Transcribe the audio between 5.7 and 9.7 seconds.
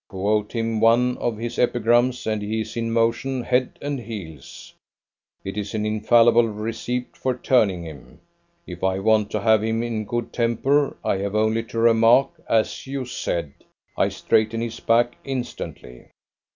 an infallible receipt for tuning him. If I want to have